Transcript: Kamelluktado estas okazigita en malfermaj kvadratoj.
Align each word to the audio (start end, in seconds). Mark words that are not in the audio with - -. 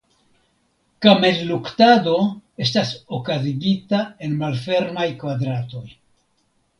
Kamelluktado 1.05 2.15
estas 2.67 2.93
okazigita 3.17 3.99
en 4.29 4.33
malfermaj 4.43 5.07
kvadratoj. 5.25 5.83